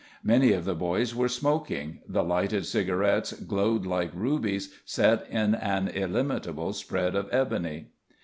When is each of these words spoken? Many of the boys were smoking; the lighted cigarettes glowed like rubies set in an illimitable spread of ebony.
Many 0.23 0.51
of 0.53 0.65
the 0.65 0.73
boys 0.73 1.13
were 1.13 1.27
smoking; 1.29 1.99
the 2.07 2.23
lighted 2.23 2.65
cigarettes 2.65 3.33
glowed 3.33 3.85
like 3.85 4.09
rubies 4.15 4.73
set 4.83 5.29
in 5.29 5.53
an 5.53 5.89
illimitable 5.89 6.73
spread 6.73 7.13
of 7.15 7.29
ebony. 7.31 7.89